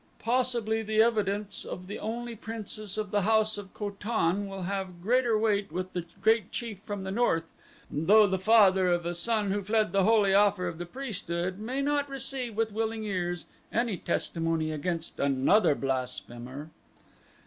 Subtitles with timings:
[0.17, 5.03] "Possibly the evidence of the only princess of the house of Ko tan will have
[5.03, 7.51] greater weight with the great chief from the north,
[7.91, 11.83] though the father of a son who fled the holy offer of the priesthood may
[11.83, 16.71] not receive with willing ears any testimony against another blasphemer."